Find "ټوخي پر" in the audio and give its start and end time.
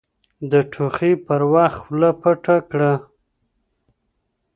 0.71-1.41